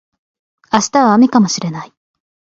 [0.73, 1.93] 明日は雨かもしれない